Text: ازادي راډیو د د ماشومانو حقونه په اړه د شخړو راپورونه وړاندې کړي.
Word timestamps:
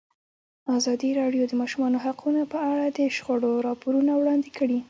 ازادي 0.77 1.09
راډیو 1.19 1.43
د 1.45 1.49
د 1.51 1.53
ماشومانو 1.61 1.97
حقونه 2.05 2.41
په 2.53 2.57
اړه 2.71 2.85
د 2.97 2.99
شخړو 3.15 3.51
راپورونه 3.67 4.11
وړاندې 4.15 4.49
کړي. 4.57 4.79